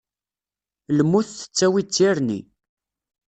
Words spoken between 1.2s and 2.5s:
tettawi d tirni.